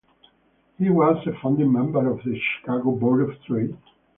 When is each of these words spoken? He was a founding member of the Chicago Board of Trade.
He 0.79 0.89
was 0.89 1.17
a 1.27 1.39
founding 1.43 1.71
member 1.71 2.09
of 2.09 2.23
the 2.23 2.35
Chicago 2.63 2.89
Board 2.93 3.21
of 3.29 3.39
Trade. 3.43 3.77